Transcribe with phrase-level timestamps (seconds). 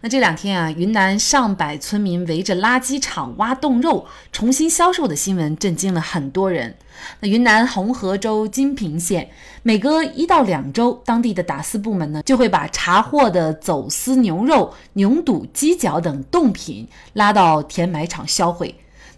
[0.00, 6.76] 那这两天啊，云南上百村民围着垃圾场挖冻肉重新销售的新闻震惊了很多人。
[7.20, 9.28] 那云南红河州金平县，
[9.62, 18.74] 每隔一到两周，当地的打私部门呢就会把查获的走私牛肉、牛肚、鸡脚等冻品拉到填埋场销毁。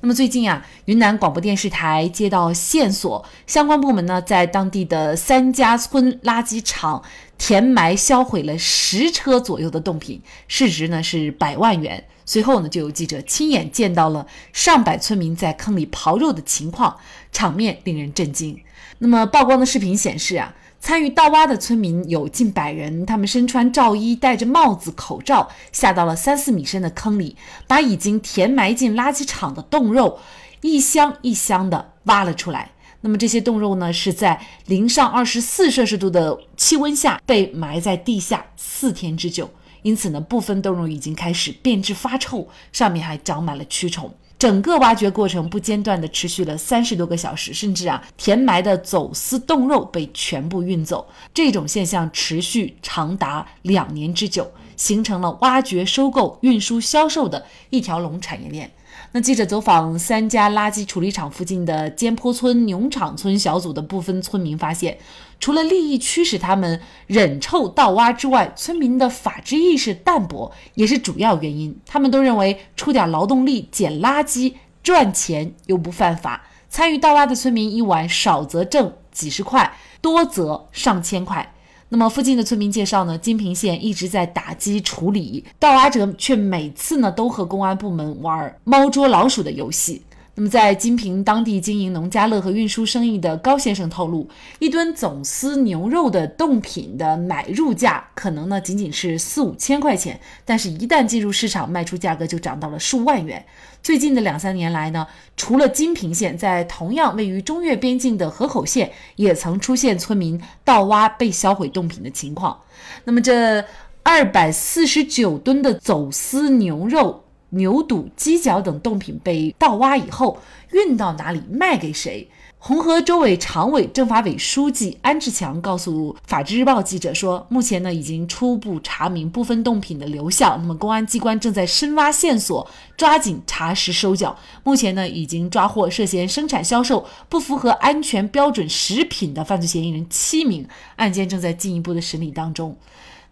[0.07, 7.03] 那么最近啊，云南广播电视台接到线索，相关部门呢在当地的三家村垃圾场
[7.37, 12.05] 填埋销毁了十车左右的冻品，市值呢是百万元。
[12.25, 16.97] 随后呢，就有记者亲眼见到了上百村民在坑里刨肉的情况，
[17.33, 18.57] 场面令人震惊。
[18.99, 20.55] 那么曝光的视频显示啊。
[20.87, 30.21] 参与盗挖的村民有近百人，他们身穿罩衣，戴着帽子、口罩，下到了三四米深的坑里，把已经填埋进垃圾场的冻肉
[30.61, 32.71] 一箱一箱的挖了出来。
[33.01, 39.51] 那么这些冻肉呢，是在零上二十四摄氏度的气温下被埋在地下四天之久，
[39.83, 44.15] 因此呢，部分冻肉已经开始变质发臭，上面还长满了蛆虫。
[44.39, 51.09] 整个挖掘过程不间断地持续了三十多个小时，甚至啊，填埋的走私冻肉被全部运走。
[51.33, 58.71] 这种现象持续长达两年之久，形成了挖掘、收购、运输、销售的一条龙产业链。
[59.13, 64.99] 那记者走访三家垃圾处理厂附近的尖坡村、牛场村小组的部分村民发现，
[65.39, 71.79] 除了利益驱使他们忍臭盗挖之外，村民的法治意识淡薄也是主要原因。
[71.85, 81.53] 他们都认为出点劳动力捡垃圾赚钱又不犯法，参与盗挖的村民一晚少则挣几十块，多则上千块。
[81.89, 90.03] 那么附近的村民介绍呢，金平县一直在打击处理盗挖者，却每次呢都和公安部门玩猫捉老鼠的游戏。
[90.39, 103.43] 那么在金平当地经营农家乐和运输生意的高先生透露，一吨走私牛肉的冻品的买入价可能呢仅仅是四五千块钱，但是一旦进入市场，卖出价格就涨到了数万元。
[103.83, 105.07] 最近的两三年来呢，
[105.39, 112.61] 除了金平县，在同样位于中越边境的河口县，也曾出现村民盗挖被销毁冻品的情况。
[113.05, 113.65] 那么，这
[114.03, 117.23] 二百四十九吨的走私牛肉。
[117.57, 120.39] 牛肚、鸡脚等冻品被盗挖以后
[120.73, 122.29] 运到哪里卖给谁？
[122.59, 132.67] 红河州委常委、政法委书记安志强告诉法制日报记者说，目前呢已经初步查明部分冻品的流向，那么公安机关正在深挖线索，
[132.97, 134.37] 抓紧查实收缴。
[134.65, 140.67] 目前呢已经抓获涉嫌生产销售不符合安全标准食品的犯罪嫌疑人七名，
[140.97, 142.77] 案件正在进一步的审理当中。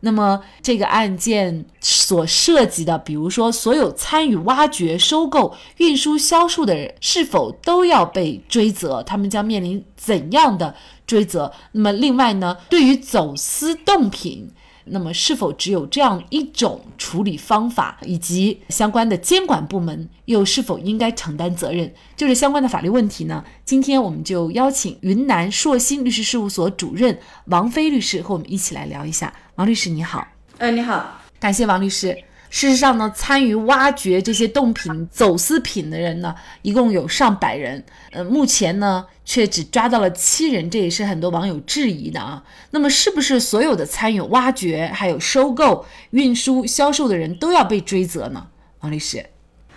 [0.00, 9.02] 那么这个案件所涉及的，比如说所有参与挖掘、收购、运输、销售的人，是否都要被追责？
[9.02, 10.74] 他们将面临怎样的
[11.06, 11.52] 追责？
[11.72, 14.50] 那么另外呢，对于走私冻品。
[14.86, 23.44] 那么，是否只有这样一种处理方法，以及相关的监管部门又是否应该承担责任，就是相关的法律问题呢？
[23.64, 29.32] 今天我们就邀请云南硕鑫律师事务所主任王飞律师和我们一起来聊一下。
[29.54, 30.26] 王律师，你好。
[30.58, 32.16] 哎，你好，感谢王律师。
[32.54, 36.32] 事实上呢，参与挖掘这些冻品、走私品的人呢，
[36.62, 37.84] 一共有上百人。
[38.12, 42.40] 呃，目前呢，却只抓到了七人，这也是很多网友质疑的啊。
[42.70, 48.46] 那么，是不是所有的参与挖掘、还有收购、运输、销售的人都要被追责呢？
[48.82, 49.26] 王律师，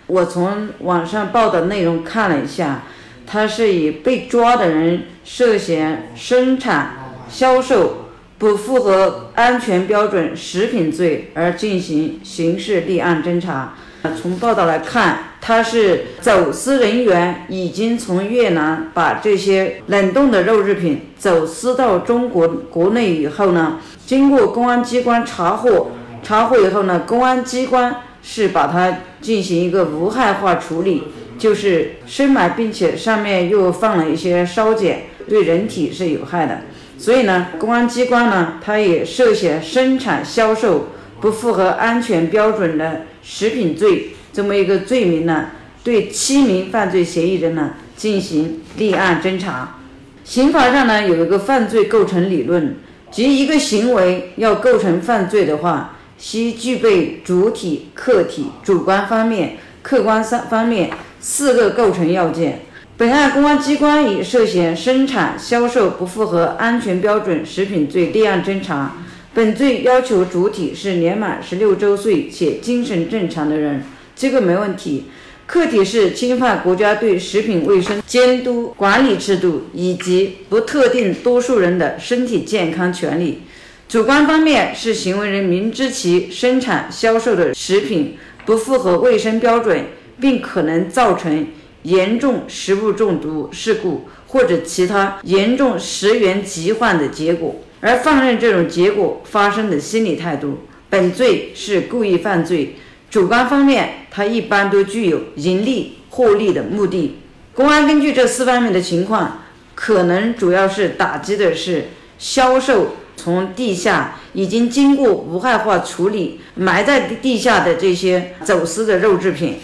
[0.06, 2.84] 我从网上报的内容看了一下，
[3.26, 6.92] 他是以被抓的人涉嫌生产、
[7.28, 8.04] 销售。
[8.38, 13.74] 不符合安全标准食品罪而进行刑事立案侦查。
[14.16, 25.90] 从报道来看，他是走私人员已经从越南把这些冷冻的肉制品走私到中国国内以后呢，经过公安机关查获，
[26.22, 31.02] 查获以后呢，公安机关是把它进行一个无害化处理，
[31.36, 34.98] 就是深埋并且上面又放了一些烧碱，
[35.28, 36.60] 对人体是有害的。
[36.98, 40.88] 所以呢，公安机关呢，他也涉嫌生产销售
[41.20, 45.46] 不符合安全标准的食品罪这么一个罪名呢，
[45.84, 49.76] 对七名犯罪嫌疑人呢进行立案侦查。
[50.24, 52.76] 刑法上呢有一个犯罪构成理论，
[53.10, 60.90] 即一个行为要构成犯罪的话，需具备主体、客体、主观方面、客观三方面
[61.20, 62.62] 四个构成要件。
[62.98, 68.96] 本案公安机关以涉嫌生产、销售不符合安全标准食品罪立案侦查。
[69.32, 73.84] 本罪要求主体是年满十六周岁且精神正常的人，
[74.16, 75.04] 这个没问题。
[75.46, 83.42] 客体是侵犯国家对食品卫生监督管理制度以及不特定多数人的身体健康权利。
[83.88, 89.84] 主观方面是行为人明知其生产销售的食品不符合卫生标准，
[90.20, 91.46] 并可能造成。
[91.82, 100.58] 严重食物中毒事故或者其他严重食源疾患的结果，而放任这种结果发生的心理态度，
[100.90, 102.76] 本罪是故意犯罪。
[103.10, 107.16] 主观方面，它一般都具有盈利获利的目的。
[107.54, 109.44] 公安根据这四方面的情况，
[109.74, 111.88] 可能主要是打击的是
[112.18, 119.56] 销售从地下已经经过无害化处理埋在地下的这些走私的肉制品。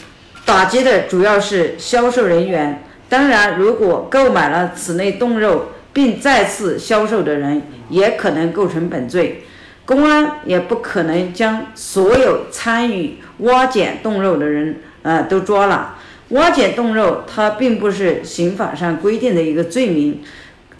[0.44, 9.44] 打击的主要是销售人员，当然，如果购买了此类冻肉并再次销售的人，也可能构成本罪。
[9.86, 15.96] 公安也不可能将所有参与挖捡冻肉的人，呃，都抓了。
[16.30, 20.22] 挖捡冻肉，它并不是刑法上规定的一个罪名，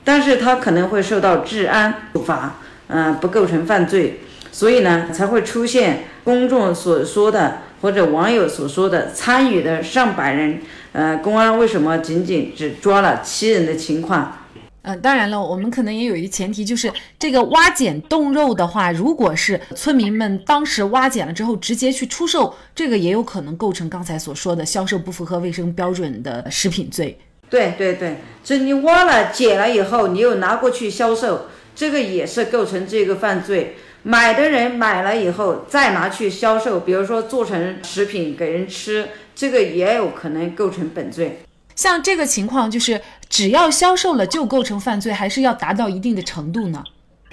[0.05, 2.56] 但是它可能会受到治安处罚，
[2.88, 4.20] 嗯，不构成犯罪，
[4.52, 7.58] 所以呢，才会出现公众所说的。
[7.84, 10.58] 或者网友所说的参与的上百人，
[10.92, 14.38] 呃，公安为什么仅仅只抓了七人的情况？
[14.81, 27.19] 嗯，当然了，我们可能也有一个前提，就是这个挖捡冻肉的话，如果是村民们当时挖捡了之后直接去出售，这个也有可能构成刚才所说的销售不符合卫生标准的食品罪。
[27.50, 33.76] 对对对，就你挖了捡了以后，你又拿过去销售，这个也是构成这个犯罪。
[34.06, 41.39] 买的人买了以后再拿去销售，比如说做成食品给人吃，这个也有可能构成本罪。
[41.75, 46.85] 像这个情况，就是只要销售了就构成犯罪，还是要达到一定的程度呢？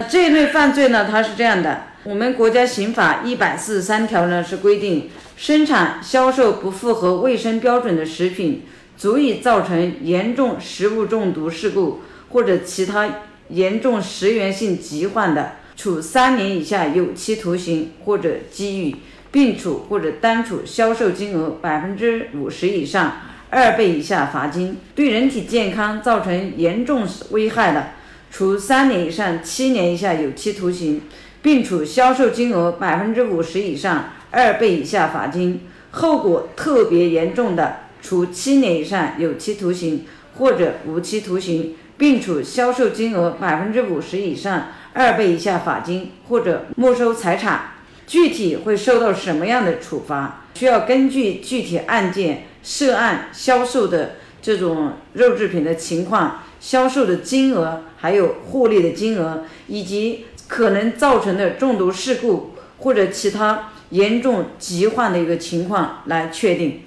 [0.10, 8.66] 这一类犯罪呢，它是这样的：我们国家刑法一百四十三条呢是规定，生产销售不符合卫生标准的食品，
[8.96, 13.10] 足以造成严重食物中毒事故或者其他
[13.50, 15.58] 严重食源性疾患的。
[15.82, 18.96] 处三年以下有期徒刑或者拘役，
[19.32, 23.14] 并处或者单处销售金额百分之五十以上
[23.50, 27.94] 二倍以下罚金；对人体健康造成严重危害的，
[28.30, 31.02] 处三年以上七年以下有期徒刑，
[31.42, 40.06] 并处销售金额百分之五十以上二倍以下罚金；后果特别严重的，处七年以上有期徒刑
[40.36, 44.70] 或者无期徒刑，并处销售金额百分之五十以上。
[44.94, 47.74] 二倍以下罚金或者没收财产，
[48.08, 50.46] 具体会受到什么样的处罚？
[50.56, 66.82] 需要根据具体案件涉案销售的这种肉制品的情况、销售的金额，还有获利的金额，以及可能造成的中毒事故或者其他严重疾患的一个情况来确定。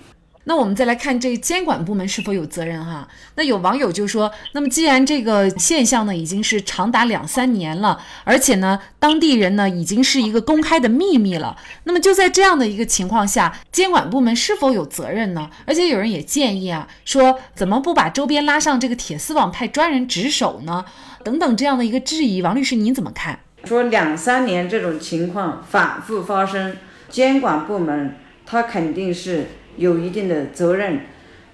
[0.46, 3.08] 那我们再来看这监管部门是否有责任哈？
[3.36, 15.48] 那有网友就说，那么既然这个现象呢已经是长达两三年了，而且呢当地人呢已经是一个公开的秘密了，那么就在这样的一个情况下，监管部门是否有责任呢？
[15.64, 20.84] 而且有人也建议啊，说怎么不把周边拉上这个铁丝网，派专人值守呢？
[21.24, 23.40] 等等这样的一个质疑，王律师您怎么看？
[23.64, 26.76] 说两三年这种情况反复发生，
[27.08, 29.46] 监管部门他肯定是。
[29.76, 31.00] 有一定的责任，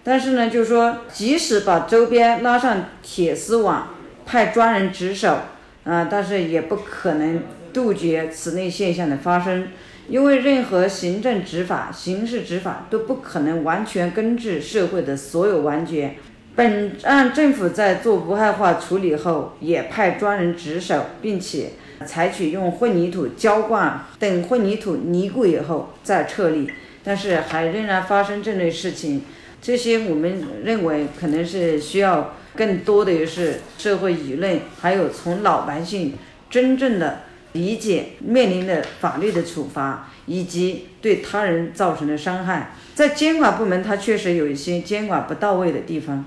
[0.03, 3.89] 但是呢，就是说，即使把周边拉上铁丝网，
[4.27, 5.39] 派专人值守，
[5.85, 9.69] 啊，但是也不可能杜绝此类现象的发生，
[10.09, 16.11] 因为任何行政执法、刑事执法都不可能完全根治社会的所有顽疾。
[16.57, 21.71] 本案政府在做无害化处理后，也派专人值守，并且
[22.05, 26.69] 采取用混凝土浇灌等混凝土凝固以后再撤离。
[27.03, 29.23] 但是还仍然发生这类事情，
[29.61, 36.15] 这些我们认为可能是需要更多的是社会舆论，还有从老百姓
[36.51, 46.25] 真正的理解面临的法律的处罚，以及对他人造成的伤害，在监管部门它确实有一些监管不到位的地方。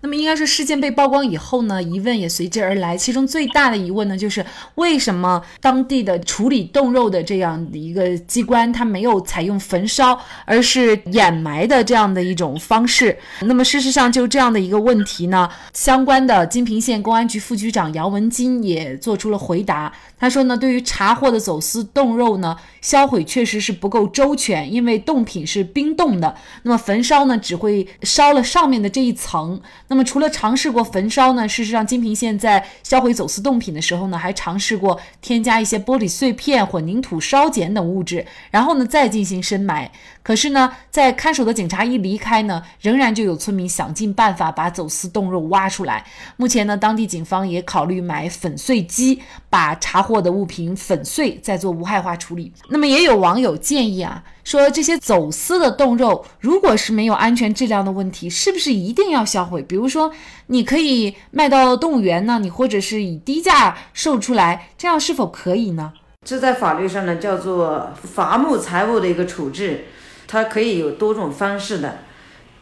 [0.00, 2.96] 那么应该是事件被曝光以后呢，疑问也随之而来。
[2.96, 4.44] 其中最大的疑问呢，就是
[4.76, 13.18] 为什么当地的处理冻肉的这样的一个机关，它没有采用焚烧，而是掩埋的这样的一种方式？
[13.40, 19.92] 那么事实上，就这样的一个问题呢，相关的金平县公安局副局长姚文金也做出了回答。
[20.18, 39.90] 他说呢，对于查获的走私冻肉呢，销毁确实是不够周全，因为冻品是冰冻的，那么焚烧呢，只会烧了上面的这一层，那么除了尝试过焚烧呢，事实上金平县在销毁走私冻品的时候呢，还尝试过添加一些玻璃碎片、混凝土、烧碱等物质，然后呢再进行深埋。
[40.26, 46.04] 可是呢，在看守的警察一离开呢，仍然就有村民想尽办法把走私冻肉挖出来。
[46.36, 52.52] 目前呢，当地警方也考虑买粉碎机，把查获的物品粉碎，再做无害化处理。
[52.70, 59.62] 那么也有网友建议啊，说这些走私的冻肉，如果是没有安全质量的问题，是不是一定要销毁？
[59.62, 60.10] 比如说，
[60.48, 65.92] 你可以卖到动物园呢，你或者是以低价售出来，这样是否可以呢？
[66.24, 69.84] 这在法律上呢，叫做伐木财物的一个处置。
[70.28, 71.98] 它可以有多种方式的，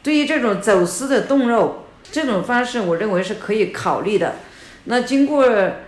[0.02, 4.34] 对于这种走私的冻肉，这种方式我认为是可以考虑的。
[4.84, 5.46] 那经过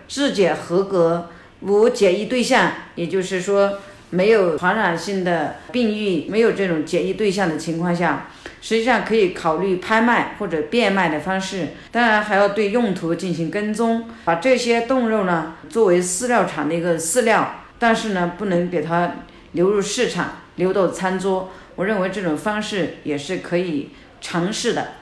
[0.08, 1.28] 质检合格、
[1.60, 3.78] 无检疫对象，也就是说
[4.08, 8.28] 没有传染性的病疫、没有这种检疫对象的情况下，
[8.62, 11.68] 实际上可以考虑拍卖或者变卖的方式。
[11.92, 19.16] 当然还要对用途进行跟踪，把这些冻肉呢作为饲料厂的一个饲料，但是呢不能给它
[19.52, 21.50] 流入市场，流到餐桌。
[21.76, 23.90] 我认为这种方式也是可以
[24.20, 24.94] 尝试的。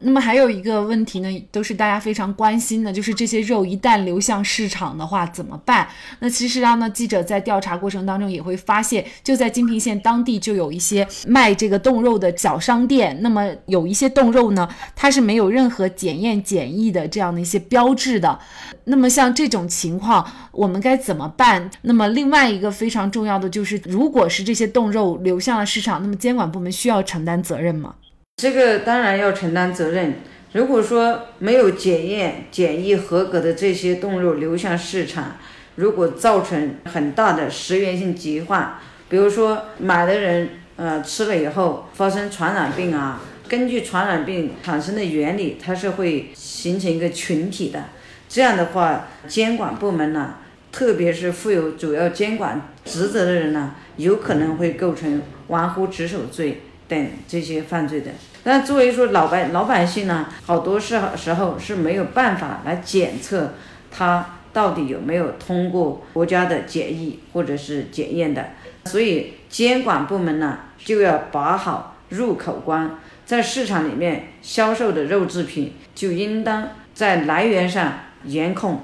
[0.00, 5.88] 那么还有一个问题呢，都是大家非常关心的，就是这些肉一旦流向市场的话怎么办？
[6.20, 13.18] 那其实上呢，记者在调查过程当中也会发现，就在金平县当地就有一些卖这个冻肉的小商店。
[13.22, 18.38] 那么有一些冻肉呢，它是没有任何检验检疫的这样的一些标志的。
[18.84, 21.68] 那么像这种情况，我们该怎么办？
[21.82, 27.94] 那么另外一个非常重要的就是，如果是这些冻肉流向了市场，那么监管部门需要承担责任吗？
[28.38, 30.14] 这个当然要承担责任。
[30.52, 35.36] 如果说没有检验检疫合格的这些冻肉流向市场，
[35.74, 38.78] 如果造成很大的食源性疾患，
[39.08, 47.86] 比如说买的人呃吃了以后发生传染病啊，根据传染病产生的原理，它是会形成一个群体的。
[48.28, 50.36] 这样的话，监管部门呢，
[50.70, 56.62] 特别是负有主要监管职责的人呢，有可能会构成玩忽职守罪。
[56.88, 58.10] 等这些犯罪的，
[58.42, 63.52] 但作为说老百老百姓呢，好多时时候是没有办法来检测
[63.90, 68.50] 他到底有没有通过国家的检疫或者是检验的，
[68.86, 77.92] 所以监管部门呢就要把好入口关，在市场里面销售的肉制品就应当在来源上
[78.24, 78.80] 严控。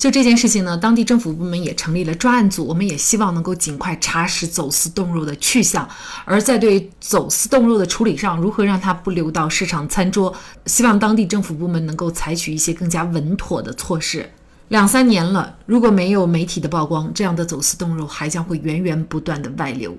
[0.00, 5.86] 就这件事情呢，当地政府部门也成立了专案组，我们也希望能够尽快查实走私冻肉的去向。
[6.24, 14.26] 而在对走私冻肉的处理上，如何让它不流到市场餐桌，希望当地政府部门能够采取一些更加稳妥的措施。
[14.68, 19.94] 两三年了，如果没有媒体的曝光，这样的走私冻肉还将会源源不断的外流。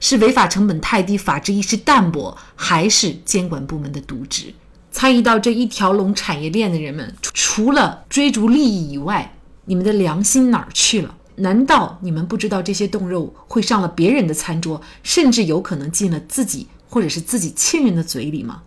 [0.00, 4.52] 是违法成本太低，法治意识淡薄，还是监管部门的渎职？
[4.90, 9.33] 参与到这一条龙产业链的人们，除了追逐利益以外，
[9.66, 11.16] 你们的良心哪儿去了？
[11.36, 18.62] 难道你们不知道这些冻肉会上了别人的餐桌，甚至有可能进了自己或者是自己亲人的嘴里吗？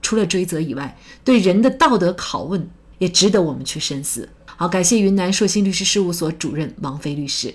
[0.00, 2.68] 除了追责以外，对人的道德拷问
[2.98, 4.28] 也值得我们去深思。
[4.44, 7.54] 好，感谢云南硕鑫律师事务所主任王飞律师。